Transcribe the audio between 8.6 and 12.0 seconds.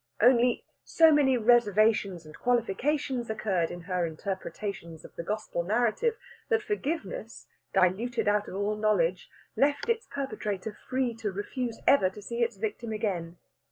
knowledge, left its perpetrator free to refuse